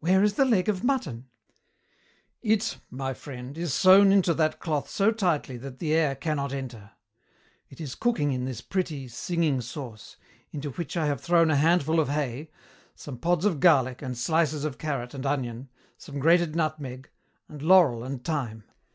[0.00, 1.28] "Where is the leg of mutton?"
[2.40, 6.92] "It, my friend, is sewn into that cloth so tightly that the air cannot enter.
[7.68, 10.16] It is cooking in this pretty, singing sauce,
[10.52, 12.50] into which I have thrown a handful of hay,
[12.94, 17.10] some pods of garlic and slices of carrot and onion, some grated nutmeg,
[17.46, 18.64] and laurel and thyme.